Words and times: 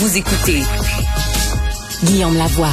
Vous 0.00 0.16
écoutez 0.16 0.62
Guillaume 2.04 2.34
Lavoie. 2.34 2.72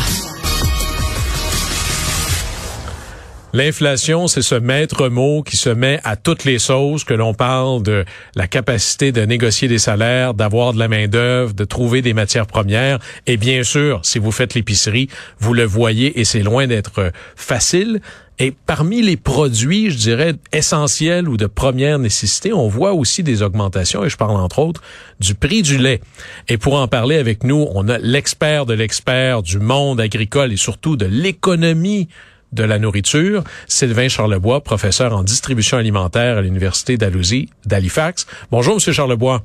L'inflation, 3.52 4.28
c'est 4.28 4.42
ce 4.42 4.55
maître 4.55 5.10
mot 5.10 5.44
qui 5.44 5.58
se 5.58 5.70
met 5.70 6.00
à 6.05 6.16
toutes 6.16 6.46
les 6.46 6.58
sauces, 6.58 7.04
que 7.04 7.13
l'on 7.13 7.34
parle 7.34 7.84
de 7.84 8.05
la 8.36 8.48
capacité 8.48 9.12
de 9.12 9.26
négocier 9.26 9.68
des 9.68 9.78
salaires, 9.78 10.36
d'avoir 10.36 10.71
de 10.71 10.79
la 10.79 10.87
main-d'œuvre, 10.87 11.53
de 11.53 11.65
trouver 11.65 12.01
des 12.01 12.13
matières 12.13 12.47
premières. 12.47 12.99
Et 13.26 13.35
bien 13.35 13.63
sûr, 13.63 13.99
si 14.03 14.19
vous 14.19 14.31
faites 14.31 14.53
l'épicerie, 14.53 15.09
vous 15.39 15.53
le 15.53 15.63
voyez 15.63 16.21
et 16.21 16.23
c'est 16.23 16.44
loin 16.44 16.66
d'être 16.66 17.12
facile. 17.35 17.99
Et 18.40 18.54
parmi 18.67 19.02
les 19.02 19.17
produits, 19.17 19.90
je 19.90 19.98
dirais, 19.98 20.35
essentiels 20.54 21.27
ou 21.27 21.38
de 21.38 21.48
première 21.48 21.98
nécessité, 21.98 22.54
on 22.54 22.67
voit 22.67 22.94
aussi 22.94 23.23
des 23.23 23.41
augmentations, 23.41 24.05
et 24.05 24.09
je 24.09 24.17
parle 24.17 24.36
entre 24.38 24.59
autres 24.59 24.84
du 25.20 25.34
prix 25.34 25.63
du 25.63 25.80
lait. 25.80 26.02
Et 26.48 26.58
pour 26.58 26.76
en 26.76 26.88
parler 26.88 27.18
avec 27.18 27.44
nous, 27.44 27.68
on 27.73 27.90
a 27.90 27.98
l'expert 27.98 28.68
de 28.68 28.76
l'expert 28.76 29.41
du 29.41 29.58
monde 29.58 30.00
agricole 30.00 30.54
et 30.54 30.58
surtout 30.58 30.98
de 30.98 31.05
l'économie 31.05 32.10
de 32.54 32.63
la 32.63 32.80
nourriture, 32.80 33.44
Sylvain 33.68 34.08
Charlebois, 34.08 34.63
professeur 34.63 35.13
en 35.13 35.24
distribution 35.24 35.77
alimentaire 35.77 36.38
à 36.38 36.41
l'Université 36.41 36.98
d'Halifax. 36.98 38.27
Bonjour, 38.52 38.76
Monsieur 38.76 38.94
Charlebois. 38.94 39.41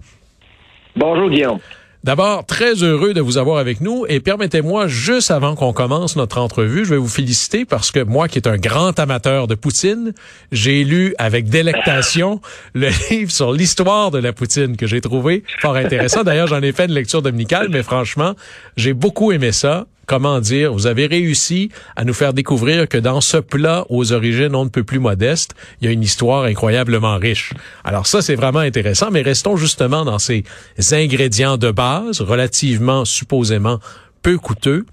Bonjour, 0.95 1.31
Guillaume. 1.31 1.59
D'abord, 2.05 2.45
très 2.45 2.83
heureux 2.83 3.15
de 3.15 3.21
vous 3.21 3.39
avoir 3.39 3.59
avec 3.59 3.81
nous 3.81 4.07
et 4.09 4.19
permettez-moi, 4.19 4.89
juste 4.89 5.31
avant 5.31 5.55
qu'on 5.55 5.73
commence 5.73 6.17
notre 6.17 6.39
entrevue, 6.39 6.85
je 6.85 6.91
vais 6.91 6.97
vous 6.97 7.07
féliciter 7.07 7.65
parce 7.65 7.93
que 7.93 8.03
moi, 8.03 8.27
qui 8.27 8.39
est 8.39 8.49
un 8.49 8.57
grand 8.57 8.99
amateur 8.99 9.47
de 9.47 9.55
poutine, 9.55 10.13
j'ai 10.51 10.83
lu 10.83 11.15
avec 11.19 11.49
délectation 11.49 12.41
le 12.75 12.89
livre 13.09 13.31
sur 13.31 13.53
l'histoire 13.53 14.11
de 14.11 14.19
la 14.19 14.33
poutine 14.33 14.77
que 14.77 14.89
j'ai 14.89 15.01
trouvé 15.01 15.45
fort 15.61 15.77
intéressant. 15.77 16.25
D'ailleurs, 16.25 16.49
j'en 16.49 16.61
ai 16.61 16.73
fait 16.73 16.87
une 16.87 16.93
lecture 16.93 17.23
dominicale, 17.23 17.69
mais 17.71 17.85
franchement, 17.85 18.35
j'ai 18.77 18.95
beaucoup 18.95 19.31
aimé 19.31 19.53
ça 19.53 19.87
comment 20.13 20.41
dire, 20.41 20.75
vous 20.75 20.87
avez 20.87 21.07
réussi 21.07 21.71
à 21.97 22.05
nous 22.05 22.13
faire 22.13 22.35
découvrir 22.35 22.87
que 22.87 22.99
dans 22.99 23.23
ce 23.23 23.39
plat 23.39 23.87
aux 23.89 24.13
origines 24.13 24.55
on 24.55 24.67
ne 24.67 24.69
peut 24.69 24.85
plus 24.85 24.99
modeste, 24.99 25.55
il 25.81 25.87
y 25.87 25.89
a 25.89 25.91
une 25.91 26.03
histoire 26.03 26.45
incroyablement 26.45 27.17
riche. 27.17 27.55
Alors 27.83 28.07
ça, 28.07 28.21
c'est 28.21 28.35
vraiment 28.35 28.59
intéressant, 28.59 29.11
mais 29.11 29.23
restons 29.23 29.57
justement 29.57 30.05
dans 30.05 30.19
ces 30.19 30.45
ingrédients 30.91 31.57
de 31.57 31.71
base, 31.71 32.21
relativement, 32.21 33.07
supposément, 33.07 33.79
peu 34.21 34.37
coûteux. 34.37 34.85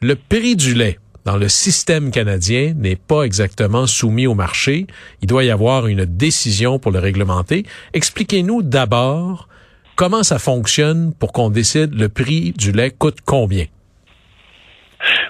Le 0.00 0.14
prix 0.16 0.56
du 0.56 0.72
lait 0.72 0.98
dans 1.26 1.36
le 1.36 1.50
système 1.50 2.10
canadien 2.10 2.72
n'est 2.78 2.96
pas 2.96 3.24
exactement 3.24 3.86
soumis 3.86 4.26
au 4.26 4.34
marché. 4.34 4.86
Il 5.20 5.26
doit 5.26 5.44
y 5.44 5.50
avoir 5.50 5.86
une 5.86 6.06
décision 6.06 6.78
pour 6.78 6.92
le 6.92 6.98
réglementer. 6.98 7.66
Expliquez-nous 7.92 8.62
d'abord 8.62 9.50
comment 9.96 10.22
ça 10.22 10.38
fonctionne 10.38 11.12
pour 11.12 11.34
qu'on 11.34 11.50
décide 11.50 11.92
le 11.92 12.08
prix 12.08 12.52
du 12.52 12.72
lait 12.72 12.90
coûte 12.90 13.18
combien. 13.22 13.66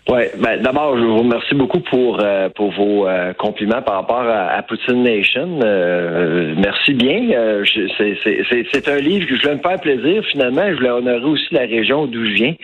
Oui, 0.08 0.22
ben, 0.38 0.62
d'abord, 0.62 0.96
je 0.96 1.02
vous 1.02 1.18
remercie 1.18 1.56
beaucoup 1.56 1.80
pour 1.80 2.20
euh, 2.22 2.48
pour 2.50 2.70
vos 2.70 3.08
euh, 3.08 3.32
compliments 3.32 3.82
par 3.82 3.96
rapport 3.96 4.22
à, 4.22 4.62
Poutine 4.62 5.02
Nation. 5.02 5.58
Euh, 5.64 6.54
merci 6.56 6.94
bien. 6.94 7.22
c'est 7.66 8.88
un 8.88 8.98
livre 8.98 9.26
que 9.26 9.34
je 9.34 9.42
voulais 9.42 9.56
me 9.56 9.60
faire 9.60 9.80
plaisir 9.80 10.24
finalement. 10.26 10.62
Je 10.68 10.74
voulais 10.74 10.90
honorer 10.90 11.24
aussi 11.24 11.48
la 11.50 11.62
région 11.62 12.06
d'où 12.06 12.24
je 12.24 12.34
viens, 12.34 12.54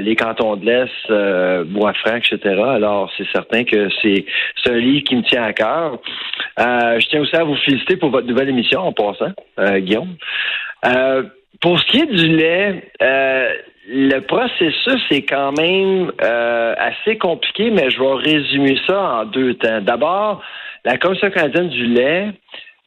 les 0.00 0.14
cantons 0.14 0.54
de 0.54 0.64
l'Est, 0.64 1.66
Bois-Franc, 1.72 2.18
etc. 2.18 2.38
Alors, 2.54 3.10
c'est 3.18 3.26
certain 3.34 3.64
que 3.64 3.88
c'est 4.00 4.24
un 4.68 4.76
livre 4.78 5.02
qui 5.02 5.16
me 5.16 5.22
tient 5.22 5.42
à 5.42 5.52
cœur. 5.52 5.98
je 6.56 7.08
tiens 7.08 7.20
aussi 7.20 7.34
à 7.34 7.42
vous 7.42 7.56
féliciter 7.56 7.96
pour 7.96 8.10
votre 8.10 8.28
nouvelle 8.28 8.50
émission 8.50 8.80
en 8.82 8.92
passant, 8.92 9.32
Guillaume. 9.58 10.14
Pour 11.60 11.78
ce 11.78 11.86
qui 11.86 11.98
est 11.98 12.06
du 12.06 12.28
lait, 12.28 12.90
le 13.90 14.20
processus 14.20 15.02
est 15.10 15.22
quand 15.22 15.52
même 15.58 16.12
euh, 16.22 16.74
assez 16.76 17.16
compliqué, 17.16 17.70
mais 17.70 17.90
je 17.90 17.98
vais 17.98 18.14
résumer 18.14 18.78
ça 18.86 19.00
en 19.00 19.24
deux 19.24 19.54
temps. 19.54 19.80
D'abord, 19.80 20.42
la 20.84 20.98
Commission 20.98 21.30
canadienne 21.30 21.70
du 21.70 21.86
lait, 21.86 22.28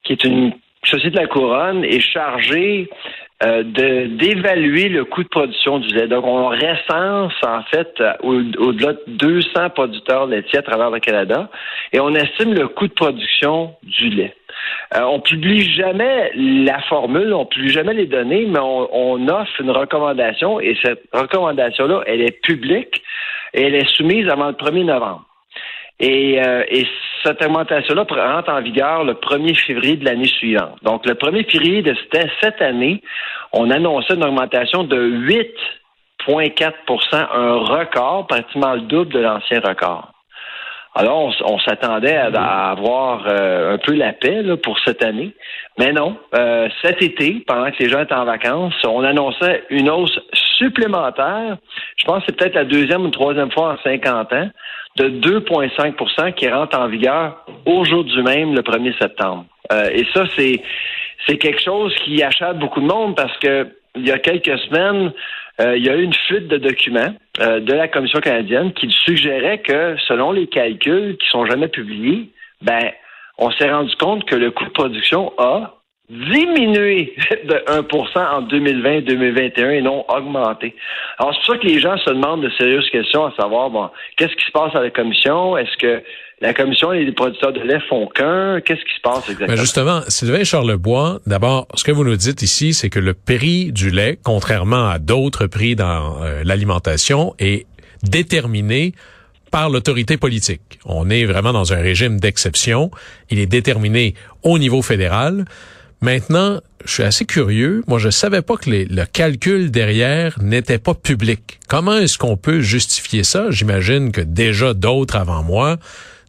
qui 0.04 0.14
est 0.14 0.24
une 0.24 0.54
société 0.84 1.12
de 1.12 1.22
la 1.22 1.28
couronne, 1.28 1.84
est 1.84 2.00
chargée 2.00 2.88
euh, 3.44 3.64
de 3.64 4.06
d'évaluer 4.18 4.90
le 4.90 5.04
coût 5.06 5.24
de 5.24 5.30
production 5.30 5.80
du 5.80 5.88
lait. 5.88 6.08
Donc, 6.08 6.24
on 6.24 6.50
recense 6.50 7.34
en 7.44 7.64
fait 7.64 8.00
au-delà 8.22 8.94
de 8.94 9.02
200 9.08 9.72
producteurs 9.72 10.28
laitiers 10.28 10.60
à 10.60 10.62
travers 10.62 10.92
le 10.92 11.00
Canada 11.00 11.50
et 11.94 12.00
on 12.00 12.14
estime 12.14 12.54
le 12.54 12.68
coût 12.68 12.88
de 12.88 12.94
production 12.94 13.74
du 13.82 14.10
lait. 14.10 14.36
Euh, 14.96 15.02
on 15.04 15.20
publie 15.20 15.72
jamais 15.74 16.32
la 16.36 16.82
formule, 16.84 17.34
on 17.34 17.46
publie 17.46 17.70
jamais 17.70 17.94
les 17.94 18.08
données, 18.08 18.46
mais 18.48 18.60
on, 18.60 19.28
offre 19.28 19.62
une 19.62 19.72
recommandation 19.72 20.60
et 20.60 20.76
cette 20.84 21.04
recommandation-là, 21.14 22.02
elle 22.08 22.22
est 22.22 22.42
publique 22.42 23.02
et 23.54 23.64
elle 23.64 23.76
est 23.76 23.90
soumise 23.96 24.28
avant 24.28 24.48
le 24.48 24.54
1er 24.54 24.86
novembre. 24.86 25.26
Et, 26.00 26.42
euh, 26.42 26.64
et 26.68 26.86
cette 27.24 27.42
augmentation-là 27.44 28.06
rentre 28.10 28.52
en 28.52 28.62
vigueur 28.62 29.04
le 29.04 29.14
1er 29.14 29.56
février 29.56 29.96
de 29.96 30.06
l'année 30.06 30.28
suivante. 30.28 30.78
Donc, 30.84 31.06
le 31.06 31.14
1er 31.14 31.50
février 31.50 31.82
de 31.84 31.96
cette 32.42 32.62
année, 32.62 33.02
on 33.54 33.70
annonçait 33.70 34.16
une 34.16 34.26
augmentation 34.26 34.84
de 34.84 34.98
8,4% 36.28 37.14
un 37.14 37.54
record, 37.54 38.28
pratiquement 38.28 38.74
le 38.74 38.82
double 38.82 39.14
de 39.14 39.20
l'ancien 39.20 39.60
record. 39.60 40.11
Alors, 40.94 41.34
on, 41.46 41.58
s'attendait 41.60 42.18
à, 42.18 42.72
avoir 42.72 43.24
euh, 43.26 43.76
un 43.76 43.78
peu 43.78 43.94
la 43.94 44.12
paix 44.12 44.44
pour 44.62 44.78
cette 44.80 45.04
année. 45.04 45.34
Mais 45.80 45.94
non, 45.94 46.18
euh, 46.36 46.68
cet 46.84 47.02
été, 47.02 47.44
pendant 47.48 47.72
que 47.72 47.78
les 47.80 47.88
gens 47.88 48.02
étaient 48.02 48.14
en 48.14 48.26
vacances, 48.26 48.74
on 48.86 49.02
annonçait 49.04 49.64
une 49.70 49.90
hausse 49.90 50.20
supplémentaire. 50.58 51.58
Je 51.96 52.06
pense 52.06 52.20
que 52.20 52.24
c'est 52.28 52.36
peut-être 52.36 52.56
la 52.56 52.66
deuxième 52.66 53.06
ou 53.06 53.10
troisième 53.10 53.52
fois 53.52 53.74
en 53.74 53.78
50 53.84 54.34
ans, 54.34 54.50
de 54.98 55.08
2,5% 55.08 56.34
qui 56.34 56.50
rentre 56.50 56.78
en 56.78 56.90
vigueur 56.90 57.46
aujourd'hui 57.66 58.22
même, 58.24 58.54
le 58.54 58.62
1er 58.62 58.98
septembre. 59.00 59.46
Euh, 59.72 59.90
et 59.94 60.06
ça, 60.14 60.26
c'est 60.36 60.62
c'est 61.28 61.38
quelque 61.38 61.62
chose 61.62 61.94
qui 62.04 62.22
achète 62.24 62.58
beaucoup 62.58 62.82
de 62.82 62.88
monde 62.88 63.16
parce 63.16 63.38
que 63.38 63.68
il 63.96 64.08
y 64.08 64.12
a 64.12 64.20
quelques 64.20 64.58
semaines, 64.60 65.12
euh, 65.62 65.78
il 65.78 65.86
y 65.86 65.90
a 65.90 65.96
eu 65.96 66.04
une 66.04 66.14
fuite 66.14 66.48
de 66.48 66.58
documents 66.58 67.14
euh, 67.40 67.60
de 67.60 67.74
la 67.74 67.88
Commission 67.88 68.20
canadienne 68.20 68.74
qui 68.74 68.90
suggérait 69.06 69.60
que, 69.60 69.96
selon 70.08 70.32
les 70.32 70.48
calculs 70.48 71.18
qui 71.18 71.28
sont 71.30 71.46
jamais 71.46 71.68
publiés, 71.68 72.30
ben, 72.62 72.92
on 73.38 73.52
s'est 73.52 73.70
rendu 73.70 73.96
compte 73.98 74.26
que 74.26 74.36
le 74.36 74.52
coût 74.52 74.66
de 74.66 74.72
production 74.72 75.34
a 75.38 75.76
diminué 76.10 77.14
de 77.46 77.54
1% 77.54 78.18
en 78.18 78.42
2020-2021 78.44 79.72
et 79.72 79.82
non 79.82 80.06
augmenté. 80.10 80.76
Alors, 81.20 81.36
c'est 81.36 81.52
ça 81.52 81.58
que 81.58 81.68
les 81.68 81.80
gens 81.80 81.98
se 81.98 82.10
demandent 82.10 82.44
de 82.44 82.52
sérieuses 82.52 82.90
questions 82.90 83.26
à 83.26 83.34
savoir, 83.40 83.70
bon, 83.70 83.90
qu'est-ce 84.18 84.36
qui 84.36 84.46
se 84.46 84.52
passe 84.52 84.76
à 84.76 84.82
la 84.82 84.90
Commission? 84.90 85.58
Est-ce 85.58 85.78
que 85.78 86.04
la 86.42 86.54
Commission 86.56 86.92
et 86.92 87.06
les 87.06 87.12
producteurs 87.12 87.54
de 87.54 87.62
lait 87.62 87.80
font 87.88 88.08
qu'un. 88.08 88.60
Qu'est-ce 88.62 88.82
qui 88.82 88.96
se 88.96 89.02
passe 89.02 89.30
exactement? 89.30 89.48
Ben 89.48 89.56
justement, 89.56 90.02
Sylvain 90.08 90.44
Charlebois, 90.44 91.20
d'abord, 91.28 91.68
ce 91.76 91.84
que 91.84 91.92
vous 91.92 92.04
nous 92.04 92.16
dites 92.16 92.42
ici, 92.42 92.74
c'est 92.74 92.90
que 92.90 93.00
le 93.00 93.14
prix 93.14 93.72
du 93.72 93.92
lait, 93.92 94.18
contrairement 94.24 94.90
à 94.90 94.98
d'autres 94.98 95.46
prix 95.46 95.76
dans 95.76 96.22
euh, 96.22 96.42
l'alimentation, 96.44 97.36
est 97.38 97.68
déterminé 98.04 98.94
par 99.52 99.70
l'autorité 99.70 100.18
politique. 100.18 100.80
On 100.86 101.10
est 101.10 101.26
vraiment 101.26 101.54
dans 101.54 101.74
un 101.74 101.82
régime 101.82 102.20
d'exception. 102.20 102.90
Il 103.30 103.38
est 103.38 103.46
déterminé 103.46 104.16
au 104.42 104.58
niveau 104.58 104.82
fédéral. 104.82 105.46
Maintenant, 106.02 106.60
je 106.86 106.94
suis 106.94 107.04
assez 107.04 107.26
curieux. 107.26 107.84
Moi, 107.86 108.00
je 108.00 108.10
savais 108.10 108.42
pas 108.42 108.58
que 108.58 108.70
le 108.72 109.06
calcul 109.06 109.70
derrière 109.70 110.42
n'était 110.42 110.80
pas 110.80 110.96
public. 110.96 111.60
Comment 111.68 111.98
est-ce 111.98 112.18
qu'on 112.18 112.38
peut 112.38 112.62
justifier 112.62 113.24
ça? 113.24 113.52
J'imagine 113.52 114.12
que 114.12 114.22
déjà 114.22 114.74
d'autres 114.74 115.18
avant 115.18 115.44
moi 115.44 115.78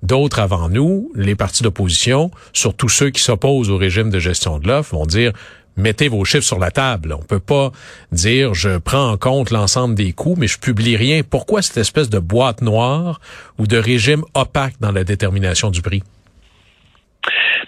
D'autres 0.03 0.41
avant 0.41 0.69
nous, 0.69 1.13
les 1.15 1.37
partis 1.37 1.63
d'opposition, 1.63 2.31
surtout 2.53 2.89
ceux 2.89 3.11
qui 3.11 3.23
s'opposent 3.23 3.71
au 3.71 3.77
régime 3.77 4.11
de 4.11 4.19
gestion 4.19 4.59
de 4.59 4.67
l'offre, 4.67 4.97
vont 4.97 5.07
dire 5.07 5.33
mettez 5.77 6.09
vos 6.09 6.25
chiffres 6.25 6.47
sur 6.47 6.59
la 6.59 6.71
table. 6.71 7.15
On 7.19 7.23
peut 7.23 7.39
pas 7.39 7.73
dire 8.11 8.53
je 8.53 8.79
prends 8.79 9.13
en 9.13 9.17
compte 9.17 9.51
l'ensemble 9.51 9.95
des 9.95 10.13
coûts, 10.13 10.35
mais 10.37 10.49
je 10.49 10.59
publie 10.59 10.97
rien. 10.97 11.23
Pourquoi 11.23 11.63
cette 11.63 11.77
espèce 11.77 12.11
de 12.11 12.19
boîte 12.19 12.63
noire 12.63 13.21
ou 13.59 13.67
de 13.67 13.77
régime 13.77 14.25
opaque 14.35 14.75
dans 14.81 14.93
la 14.93 15.05
détermination 15.05 15.71
du 15.71 15.83
prix? 15.83 16.03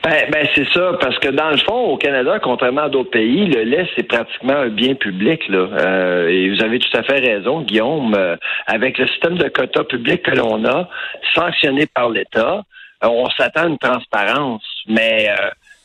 Ben, 0.02 0.30
ben 0.30 0.46
c'est 0.54 0.68
ça, 0.72 0.92
parce 1.00 1.18
que 1.18 1.28
dans 1.28 1.50
le 1.50 1.56
fond, 1.58 1.92
au 1.92 1.96
Canada, 1.96 2.38
contrairement 2.40 2.82
à 2.82 2.88
d'autres 2.88 3.10
pays, 3.10 3.46
le 3.46 3.62
lait, 3.62 3.88
c'est 3.96 4.02
pratiquement 4.02 4.54
un 4.54 4.68
bien 4.68 4.94
public. 4.94 5.48
Là. 5.48 5.68
Euh, 5.72 6.28
et 6.28 6.50
vous 6.50 6.62
avez 6.62 6.78
tout 6.78 6.94
à 6.96 7.02
fait 7.02 7.20
raison, 7.20 7.62
Guillaume. 7.62 8.14
Euh, 8.14 8.36
avec 8.66 8.98
le 8.98 9.06
système 9.06 9.38
de 9.38 9.48
quotas 9.48 9.84
publics 9.84 10.22
que 10.22 10.32
l'on 10.32 10.64
a, 10.64 10.88
sanctionné 11.34 11.86
par 11.86 12.10
l'État, 12.10 12.64
euh, 13.02 13.08
on 13.08 13.30
s'attend 13.30 13.62
à 13.62 13.66
une 13.68 13.78
transparence. 13.78 14.64
Mais 14.88 15.30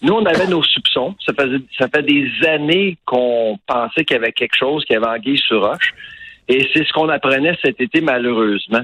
nous, 0.01 0.13
on 0.13 0.25
avait 0.25 0.47
nos 0.47 0.63
soupçons. 0.63 1.15
Ça, 1.25 1.31
ça 1.77 1.87
fait 1.87 2.03
des 2.03 2.27
années 2.47 2.97
qu'on 3.05 3.57
pensait 3.67 4.03
qu'il 4.03 4.15
y 4.15 4.19
avait 4.19 4.33
quelque 4.33 4.57
chose 4.57 4.83
qui 4.85 4.95
avait 4.95 5.07
anguille 5.07 5.37
sur 5.37 5.61
roche. 5.61 5.93
Et 6.49 6.67
c'est 6.73 6.83
ce 6.83 6.91
qu'on 6.91 7.09
apprenait 7.09 7.57
cet 7.63 7.79
été, 7.79 8.01
malheureusement. 8.01 8.83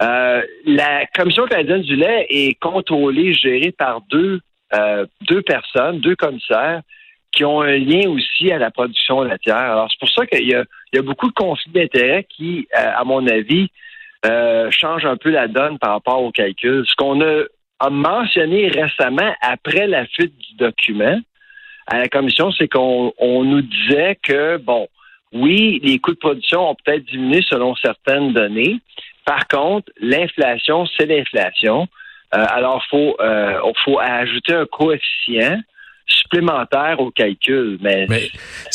La 0.00 1.06
Commission 1.14 1.46
canadienne 1.46 1.82
du 1.82 1.96
lait 1.96 2.26
est 2.30 2.58
contrôlée, 2.60 3.34
gérée 3.34 3.72
par 3.72 4.00
deux 4.02 4.40
euh, 4.74 5.06
deux 5.22 5.40
personnes, 5.40 6.00
deux 6.00 6.14
commissaires, 6.14 6.82
qui 7.32 7.44
ont 7.44 7.62
un 7.62 7.78
lien 7.78 8.08
aussi 8.10 8.52
à 8.52 8.58
la 8.58 8.70
production 8.70 9.22
laitière. 9.22 9.56
Alors, 9.56 9.88
c'est 9.90 9.98
pour 9.98 10.10
ça 10.10 10.26
qu'il 10.26 10.46
y 10.46 10.54
y 10.92 10.98
a 10.98 11.02
beaucoup 11.02 11.28
de 11.28 11.32
conflits 11.32 11.70
d'intérêts 11.70 12.26
qui, 12.28 12.68
euh, 12.76 12.90
à 12.94 13.02
mon 13.04 13.26
avis, 13.26 13.70
euh, 14.26 14.70
changent 14.70 15.06
un 15.06 15.16
peu 15.16 15.30
la 15.30 15.48
donne 15.48 15.78
par 15.78 15.92
rapport 15.92 16.22
au 16.22 16.32
calcul. 16.32 16.84
Ce 16.86 16.94
qu'on 16.96 17.20
a, 17.22 17.44
a 17.80 17.90
mentionné 17.90 18.68
récemment, 18.68 19.34
après 19.40 19.86
la 19.86 20.04
fuite 20.06 20.36
du 20.36 20.54
document 20.56 21.18
à 21.86 22.00
la 22.00 22.08
commission, 22.08 22.52
c'est 22.52 22.68
qu'on 22.68 23.14
on 23.16 23.44
nous 23.44 23.62
disait 23.62 24.18
que, 24.22 24.58
bon, 24.58 24.88
oui, 25.32 25.80
les 25.82 25.98
coûts 25.98 26.12
de 26.12 26.18
production 26.18 26.70
ont 26.70 26.74
peut-être 26.74 27.04
diminué 27.06 27.40
selon 27.48 27.74
certaines 27.76 28.34
données. 28.34 28.80
Par 29.28 29.46
contre, 29.46 29.92
l'inflation, 30.00 30.86
c'est 30.96 31.04
l'inflation. 31.04 31.86
Euh, 32.34 32.44
alors, 32.48 32.82
faut, 32.88 33.14
euh, 33.20 33.58
faut 33.84 33.98
ajouter 33.98 34.54
un 34.54 34.64
coefficient 34.64 35.60
supplémentaire 36.06 36.98
au 36.98 37.10
calcul. 37.10 37.76
Mais, 37.82 38.06
Mais 38.08 38.30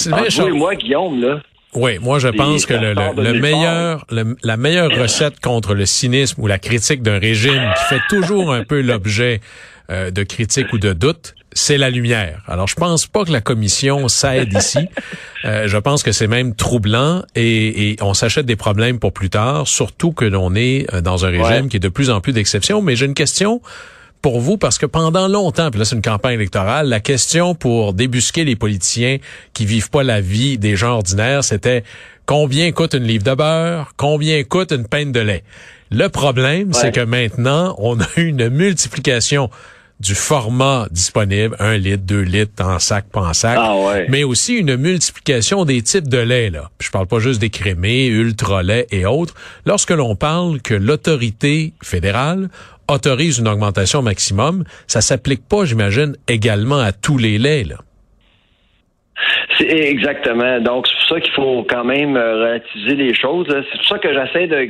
vous 0.05 0.47
et 0.47 0.51
moi, 0.51 0.75
Guillaume, 0.75 1.19
là, 1.19 1.41
oui, 1.73 1.97
moi 1.97 2.19
je 2.19 2.27
pense 2.27 2.67
que 2.67 2.75
le, 2.75 2.94
le, 2.94 3.33
le 3.33 3.39
meilleur, 3.39 4.05
le, 4.11 4.38
la 4.44 4.57
meilleure 4.57 4.91
recette 4.91 5.39
contre 5.39 5.73
le 5.73 5.88
cynisme 5.88 6.39
ou 6.44 6.45
la 6.45 6.59
critique 6.59 7.01
d'un 7.01 7.17
régime 7.17 7.73
qui 7.75 7.95
fait 7.95 8.01
toujours 8.09 8.53
un 8.53 8.63
peu 8.63 8.79
l'objet 8.81 9.41
euh, 9.89 10.11
de 10.11 10.21
critiques 10.21 10.71
ou 10.71 10.77
de 10.77 10.94
doutes, 10.94 11.33
c'est 11.55 11.77
la 11.77 11.89
lumière. 11.89 12.41
Alors 12.47 12.67
je 12.67 12.75
pense 12.75 13.07
pas 13.07 13.23
que 13.25 13.31
la 13.31 13.41
commission 13.41 14.07
s'aide 14.07 14.53
ici. 14.53 14.88
Euh, 15.45 15.67
je 15.67 15.75
pense 15.77 16.03
que 16.03 16.13
c'est 16.13 16.27
même 16.27 16.55
troublant 16.55 17.21
et, 17.35 17.89
et 17.91 17.95
on 18.01 18.13
s'achète 18.13 18.45
des 18.45 18.55
problèmes 18.55 18.97
pour 18.97 19.11
plus 19.11 19.29
tard, 19.29 19.67
surtout 19.67 20.13
que 20.13 20.23
l'on 20.23 20.55
est 20.55 20.85
euh, 20.94 21.01
dans 21.01 21.25
un 21.25 21.27
régime 21.31 21.44
Ouais. 21.63 21.67
qui 21.67 21.75
est 21.75 21.81
de 21.81 21.89
plus 21.89 22.09
en 22.09 22.21
plus 22.21 22.31
d'exceptions. 22.31 22.81
Mais 22.81 22.95
j'ai 22.95 23.07
une 23.07 23.13
question 23.13 23.61
pour 24.21 24.39
vous 24.39 24.55
parce 24.57 24.77
que 24.77 24.85
pendant 24.85 25.27
longtemps, 25.27 25.69
puis 25.69 25.79
là 25.79 25.83
c'est 25.83 25.97
une 25.97 26.01
campagne 26.01 26.35
électorale, 26.35 26.88
la 26.88 27.01
question 27.01 27.55
pour 27.55 27.91
débusquer 27.91 28.45
les 28.45 28.55
politiciens 28.55 29.17
qui 29.53 29.65
vivent 29.65 29.89
pas 29.89 30.03
la 30.03 30.21
vie 30.21 30.57
des 30.57 30.77
gens 30.77 30.91
ordinaires, 30.94 31.44
c'était 31.44 31.83
combien 32.25 32.71
coûte 32.71 32.94
une 32.94 33.03
livre 33.03 33.25
de 33.25 33.33
beurre, 33.35 33.91
combien 33.97 34.41
coûte 34.45 34.71
une 34.71 34.88
pinte 34.88 35.11
de 35.11 35.19
lait? 35.19 35.44
Le 35.91 36.07
problème, 36.07 36.71
c'est 36.71 36.94
que 36.94 37.01
maintenant, 37.01 37.75
on 37.79 38.00
a 38.00 38.07
eu 38.15 38.27
une 38.29 38.47
multiplication 38.47 39.50
du 40.03 40.15
format 40.15 40.88
disponible, 40.91 41.55
un 41.59 41.77
litre, 41.77 42.03
deux 42.03 42.21
litres, 42.21 42.63
en 42.63 42.77
sac, 42.79 43.05
pas 43.11 43.21
en 43.21 43.33
sac, 43.33 43.57
Ah 43.59 43.75
ouais. 43.77 44.05
mais 44.09 44.23
aussi 44.23 44.55
une 44.55 44.75
multiplication 44.75 45.63
des 45.65 45.81
types 45.81 46.09
de 46.09 46.17
lait. 46.17 46.50
Là. 46.50 46.69
Je 46.79 46.89
parle 46.91 47.07
pas 47.07 47.19
juste 47.19 47.39
des 47.39 47.50
crémés, 47.50 48.05
ultra 48.07 48.61
lait 48.63 48.85
et 48.91 49.05
autres. 49.05 49.33
Lorsque 49.65 49.91
l'on 49.91 50.15
parle 50.15 50.61
que 50.61 50.73
l'autorité 50.73 51.73
fédérale 51.81 52.50
autorise 52.89 53.38
une 53.39 53.47
augmentation 53.47 54.01
maximum, 54.01 54.65
ça 54.88 55.00
s'applique 55.01 55.47
pas, 55.47 55.63
j'imagine, 55.63 56.17
également 56.27 56.79
à 56.79 56.91
tous 56.91 57.17
les 57.17 57.38
laits. 57.38 57.67
Là. 57.67 57.77
C'est 59.57 59.68
exactement. 59.69 60.60
Donc 60.60 60.88
c'est 60.88 60.95
pour 60.98 61.07
ça 61.18 61.21
qu'il 61.21 61.33
faut 61.33 61.65
quand 61.69 61.83
même 61.83 62.18
euh, 62.18 62.36
relativiser 62.36 62.95
les 62.95 63.13
choses. 63.13 63.45
C'est 63.50 63.77
pour 63.77 63.88
ça 63.88 64.00
que 64.00 64.13
j'essaie 64.13 64.48
de 64.48 64.68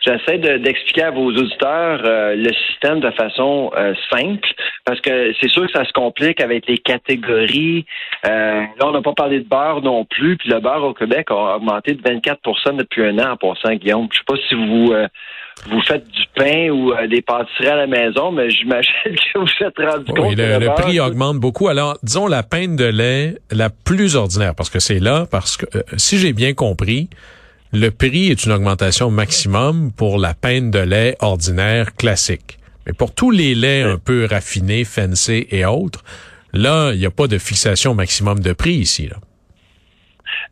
j'essaie 0.00 0.38
de- 0.38 0.58
d'expliquer 0.58 1.02
à 1.04 1.10
vos 1.10 1.26
auditeurs 1.30 2.02
euh, 2.04 2.34
le 2.36 2.52
système 2.68 3.00
de 3.00 3.10
façon 3.10 3.72
euh, 3.76 3.94
simple, 4.10 4.48
parce 4.84 5.00
que 5.00 5.32
c'est 5.40 5.48
sûr 5.50 5.66
que 5.66 5.72
ça 5.72 5.84
se 5.84 5.92
complique 5.92 6.40
avec 6.40 6.66
les 6.68 6.78
catégories. 6.78 7.84
Euh, 8.26 8.60
là, 8.78 8.86
on 8.86 8.92
n'a 8.92 9.02
pas 9.02 9.14
parlé 9.14 9.40
de 9.40 9.48
beurre 9.48 9.82
non 9.82 10.04
plus, 10.04 10.36
puis 10.36 10.48
le 10.50 10.60
beurre 10.60 10.84
au 10.84 10.94
Québec 10.94 11.26
a 11.30 11.56
augmenté 11.56 11.94
de 11.94 12.02
24% 12.02 12.76
depuis 12.76 13.04
un 13.04 13.18
an 13.18 13.32
en 13.32 13.36
passant, 13.36 13.74
Guillaume. 13.74 14.08
Je 14.12 14.18
sais 14.18 14.24
pas 14.26 14.36
si 14.48 14.54
vous 14.54 14.92
vous 15.70 15.80
faites 15.82 16.06
du 16.08 16.22
pain 16.34 16.68
ou 16.70 16.92
euh, 16.92 17.06
des 17.06 17.22
pâtisseries 17.22 17.68
à 17.68 17.76
la 17.76 17.86
maison, 17.86 18.32
mais 18.32 18.50
j'imagine 18.50 18.92
que 19.04 19.38
vous 19.38 19.46
vous 19.46 19.66
êtes 19.66 19.78
rendu 19.78 20.12
compte 20.12 20.28
Oui, 20.30 20.36
que 20.36 20.40
le, 20.42 20.58
le 20.58 20.74
prix 20.74 21.00
augmente 21.00 21.38
beaucoup. 21.38 21.68
Alors, 21.68 21.98
disons 22.02 22.26
la 22.26 22.42
pinte 22.42 22.76
de 22.76 22.84
lait 22.84 23.38
la 23.50 23.70
plus 23.70 24.16
ordinaire, 24.16 24.54
parce 24.54 24.70
que 24.70 24.80
c'est 24.80 24.98
là, 24.98 25.26
parce 25.30 25.56
que 25.56 25.66
euh, 25.74 25.82
si 25.96 26.18
j'ai 26.18 26.32
bien 26.32 26.54
compris, 26.54 27.08
le 27.72 27.90
prix 27.90 28.30
est 28.30 28.44
une 28.44 28.52
augmentation 28.52 29.10
maximum 29.10 29.90
pour 29.92 30.18
la 30.18 30.34
pinte 30.34 30.70
de 30.70 30.78
lait 30.78 31.16
ordinaire 31.20 31.96
classique. 31.96 32.58
Mais 32.86 32.92
pour 32.92 33.14
tous 33.14 33.30
les 33.30 33.54
laits 33.54 33.86
un 33.86 33.98
peu 33.98 34.26
raffinés, 34.30 34.84
fancy 34.84 35.46
et 35.50 35.64
autres, 35.64 36.04
là, 36.52 36.92
il 36.92 36.98
n'y 36.98 37.06
a 37.06 37.10
pas 37.10 37.26
de 37.26 37.38
fixation 37.38 37.94
maximum 37.94 38.40
de 38.40 38.52
prix 38.52 38.74
ici. 38.74 39.08
Là. 39.08 39.16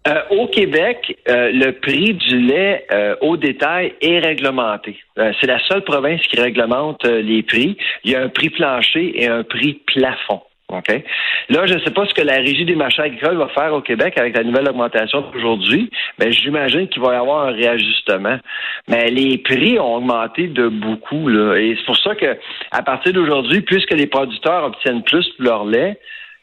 Euh, 0.09 0.21
au 0.31 0.49
Québec, 0.49 1.17
euh, 1.29 1.53
le 1.53 1.73
prix 1.73 2.15
du 2.15 2.41
lait 2.41 2.87
euh, 2.93 3.15
au 3.21 3.37
détail 3.37 3.95
est 4.01 4.19
réglementé. 4.19 4.99
Euh, 5.19 5.33
c'est 5.41 5.47
la 5.47 5.61
seule 5.69 5.83
province 5.83 6.21
qui 6.23 6.41
réglemente 6.41 7.05
euh, 7.05 7.23
les 7.23 7.45
prix. 7.45 7.77
Il 8.03 8.11
y 8.11 8.17
a 8.17 8.23
un 8.23 8.29
prix 8.29 8.51
plancher 8.51 9.23
et 9.23 9.29
un 9.29 9.45
prix 9.45 9.75
plafond. 9.87 10.43
OK? 10.71 10.89
Là, 11.51 11.67
je 11.67 11.75
ne 11.75 11.79
sais 11.81 11.91
pas 11.91 12.07
ce 12.07 12.15
que 12.15 12.23
la 12.23 12.37
Régie 12.37 12.65
des 12.65 12.75
marchés 12.75 13.03
agricoles 13.03 13.37
va 13.37 13.49
faire 13.49 13.73
au 13.75 13.81
Québec 13.81 14.15
avec 14.17 14.37
la 14.37 14.43
nouvelle 14.43 14.69
augmentation 14.69 15.21
d'aujourd'hui, 15.21 15.91
mais 16.19 16.33
j'imagine 16.33 16.89
qu'il 16.89 17.03
va 17.03 17.13
y 17.13 17.17
avoir 17.17 17.47
un 17.47 17.53
réajustement. 17.53 18.39
Mais 18.89 19.09
les 19.11 19.39
prix 19.39 19.79
ont 19.79 19.97
augmenté 19.97 20.49
de 20.49 20.69
beaucoup, 20.69 21.29
là. 21.29 21.57
Et 21.57 21.77
c'est 21.77 21.85
pour 21.85 21.99
ça 21.99 22.15
que, 22.15 22.39
à 22.71 22.83
partir 22.83 23.13
d'aujourd'hui, 23.13 23.61
puisque 23.61 23.93
les 23.93 24.07
producteurs 24.07 24.65
obtiennent 24.65 25.03
plus 25.03 25.29
pour 25.37 25.45
leur 25.45 25.65
lait, 25.65 25.99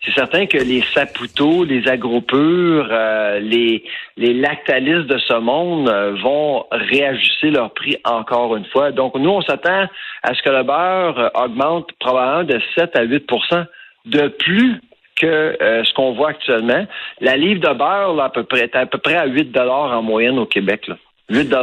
c'est 0.05 0.13
certain 0.13 0.45
que 0.45 0.57
les 0.57 0.81
saputos, 0.93 1.65
les 1.65 1.87
agropures, 1.87 2.87
euh, 2.89 3.39
les, 3.39 3.83
les 4.15 4.33
lactalistes 4.33 5.07
de 5.07 5.17
ce 5.17 5.33
monde 5.33 5.89
euh, 5.89 6.15
vont 6.21 6.65
réajuster 6.71 7.51
leur 7.51 7.73
prix 7.73 7.97
encore 8.05 8.55
une 8.55 8.65
fois. 8.65 8.91
Donc, 8.91 9.15
nous, 9.15 9.29
on 9.29 9.41
s'attend 9.41 9.87
à 10.23 10.33
ce 10.33 10.41
que 10.41 10.49
le 10.49 10.63
beurre 10.63 11.19
euh, 11.19 11.29
augmente 11.35 11.91
probablement 11.99 12.43
de 12.43 12.61
7 12.75 12.95
à 12.95 13.05
8% 13.05 13.65
de 14.05 14.27
plus 14.29 14.79
que 15.17 15.25
euh, 15.61 15.83
ce 15.83 15.93
qu'on 15.93 16.13
voit 16.13 16.29
actuellement. 16.29 16.85
La 17.19 17.35
livre 17.35 17.59
de 17.59 17.73
beurre, 17.73 18.13
là, 18.13 18.25
à 18.25 18.29
peu 18.29 18.43
près, 18.43 18.61
est 18.61 18.75
à 18.75 18.85
peu 18.85 18.99
près 18.99 19.15
à 19.15 19.25
8 19.25 19.55
en 19.57 20.01
moyenne 20.01 20.39
au 20.39 20.45
Québec. 20.45 20.87
Là. 20.87 20.95
8 21.29 21.53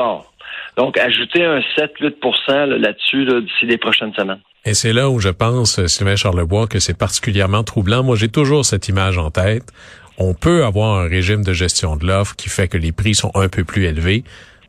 Donc, 0.77 0.99
ajouter 0.99 1.45
un 1.45 1.61
7-8 1.77 2.17
là, 2.49 2.67
là-dessus 2.67 3.25
là, 3.25 3.41
d'ici 3.41 3.65
les 3.65 3.79
prochaines 3.79 4.13
semaines. 4.15 4.41
Et 4.67 4.75
c'est 4.75 4.93
là 4.93 5.09
où 5.09 5.21
je 5.21 5.29
pense, 5.29 5.79
euh, 5.79 5.87
Sylvain 5.87 6.17
Charlebois, 6.17 6.67
que 6.67 6.81
c'est 6.81 6.97
particulièrement 6.97 7.63
troublant. 7.63 8.03
Moi, 8.03 8.17
j'ai 8.17 8.29
toujours 8.29 8.65
cette 8.65 8.89
image 8.89 9.17
en 9.17 9.31
tête. 9.31 9.73
On 10.19 10.35
peut 10.35 10.65
avoir 10.65 10.99
un 10.99 11.09
régime 11.09 11.43
de 11.45 11.53
gestion 11.53 11.97
de 11.97 12.07
l'offre 12.07 12.37
qui 12.37 12.49
fait 12.49 12.69
que 12.69 12.77
les 12.77 12.93
prix 12.93 13.15
sont 13.15 13.31
un 13.35 13.49
peu 13.49 13.65
plus 13.65 13.85
élevés, 13.85 14.25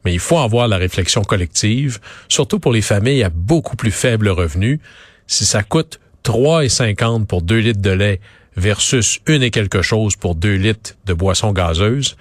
mais 0.06 0.14
il 0.14 0.20
faut 0.20 0.38
avoir 0.38 0.68
la 0.68 0.78
réflexion 0.78 1.24
collective, 1.24 2.00
surtout 2.30 2.60
pour 2.60 2.72
les 2.72 2.82
familles 2.82 3.24
à 3.24 3.30
beaucoup 3.30 3.76
plus 3.76 3.92
faible 3.92 4.30
revenu. 4.30 4.80
Si 5.26 5.46
ça 5.46 5.64
coûte 5.64 6.00
3,50 6.24 7.26
pour 7.26 7.42
2 7.42 7.58
litres 7.58 7.82
de 7.82 7.92
lait 7.92 8.20
versus 8.56 9.20
une 9.28 9.44
et 9.44 9.52
quelque 9.52 9.82
chose 9.82 10.16
pour 10.16 10.36
2 10.36 10.54
litres 10.54 10.96
de 11.06 11.14
boisson 11.14 11.54
gazeuse, 11.54 12.18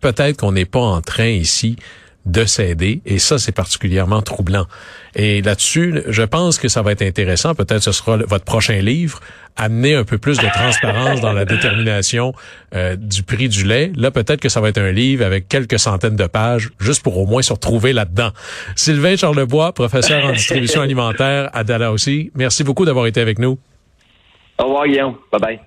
peut-être 0.00 0.38
qu'on 0.38 0.52
n'est 0.52 0.64
pas 0.64 0.80
en 0.80 1.02
train 1.02 1.28
ici 1.28 1.76
de 2.26 2.44
s'aider 2.44 3.00
et 3.06 3.18
ça 3.18 3.38
c'est 3.38 3.52
particulièrement 3.52 4.22
troublant. 4.22 4.66
Et 5.14 5.40
là-dessus, 5.42 6.02
je 6.06 6.22
pense 6.22 6.58
que 6.58 6.68
ça 6.68 6.82
va 6.82 6.92
être 6.92 7.02
intéressant, 7.02 7.54
peut-être 7.54 7.82
ce 7.82 7.92
sera 7.92 8.16
votre 8.18 8.44
prochain 8.44 8.80
livre, 8.80 9.20
amener 9.56 9.94
un 9.94 10.04
peu 10.04 10.18
plus 10.18 10.38
de 10.38 10.46
transparence 10.46 11.20
dans 11.20 11.32
la 11.32 11.44
détermination 11.44 12.32
euh, 12.74 12.96
du 12.96 13.22
prix 13.22 13.48
du 13.48 13.64
lait. 13.64 13.90
Là, 13.96 14.10
peut-être 14.10 14.40
que 14.40 14.48
ça 14.48 14.60
va 14.60 14.68
être 14.68 14.78
un 14.78 14.92
livre 14.92 15.24
avec 15.24 15.48
quelques 15.48 15.78
centaines 15.78 16.16
de 16.16 16.26
pages, 16.26 16.70
juste 16.78 17.02
pour 17.02 17.18
au 17.18 17.26
moins 17.26 17.42
se 17.42 17.52
retrouver 17.52 17.92
là-dedans. 17.92 18.30
Sylvain 18.76 19.16
Charlebois, 19.16 19.72
professeur 19.72 20.24
en 20.24 20.32
distribution 20.32 20.82
alimentaire 20.82 21.50
à 21.52 21.64
Dalhousie, 21.64 22.30
merci 22.34 22.62
beaucoup 22.62 22.84
d'avoir 22.84 23.06
été 23.06 23.20
avec 23.20 23.38
nous. 23.38 23.58
Au 24.58 24.64
revoir, 24.64 24.86
Guillaume. 24.86 25.16
Bye-bye. 25.32 25.60